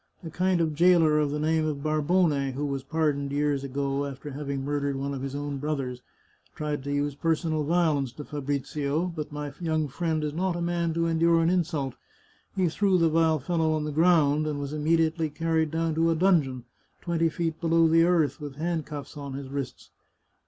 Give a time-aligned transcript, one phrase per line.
[0.23, 4.31] A kind of jailer of the name of Barbone, who was pardoned years ago, after
[4.31, 6.01] having murdered one of his own brothers,
[6.55, 10.95] tried to use personal violence to Fabrizio, but my young friend is not a man
[10.95, 11.93] to endure an insult.
[12.55, 16.15] He threw the vile fellow on the ground, and was immediately carried down to a
[16.15, 16.63] dungeon,
[17.01, 19.91] twenty feet below the earth, with handcuffs on his wrists."